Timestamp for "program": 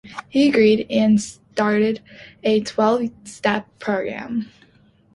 3.77-4.49